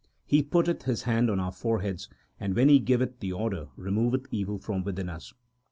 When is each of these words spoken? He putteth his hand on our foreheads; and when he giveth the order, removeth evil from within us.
He 0.25 0.41
putteth 0.41 0.85
his 0.85 1.03
hand 1.03 1.29
on 1.29 1.39
our 1.39 1.51
foreheads; 1.51 2.09
and 2.39 2.55
when 2.55 2.69
he 2.69 2.79
giveth 2.79 3.19
the 3.19 3.33
order, 3.33 3.67
removeth 3.75 4.25
evil 4.31 4.57
from 4.57 4.83
within 4.83 5.09
us. 5.09 5.31